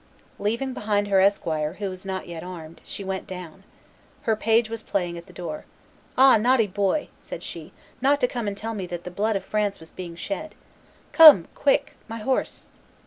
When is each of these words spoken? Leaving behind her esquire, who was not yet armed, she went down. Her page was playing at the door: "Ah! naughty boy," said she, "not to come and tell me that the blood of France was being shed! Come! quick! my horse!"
Leaving 0.39 0.73
behind 0.73 1.07
her 1.09 1.21
esquire, 1.21 1.73
who 1.73 1.87
was 1.87 2.03
not 2.07 2.27
yet 2.27 2.41
armed, 2.41 2.81
she 2.83 3.03
went 3.03 3.27
down. 3.27 3.63
Her 4.23 4.35
page 4.35 4.67
was 4.67 4.81
playing 4.81 5.15
at 5.15 5.27
the 5.27 5.31
door: 5.31 5.65
"Ah! 6.17 6.37
naughty 6.37 6.65
boy," 6.65 7.09
said 7.21 7.43
she, 7.43 7.71
"not 8.01 8.19
to 8.21 8.27
come 8.27 8.47
and 8.47 8.57
tell 8.57 8.73
me 8.73 8.87
that 8.87 9.03
the 9.03 9.11
blood 9.11 9.35
of 9.35 9.45
France 9.45 9.79
was 9.79 9.91
being 9.91 10.15
shed! 10.15 10.55
Come! 11.11 11.45
quick! 11.53 11.93
my 12.07 12.17
horse!" 12.17 12.65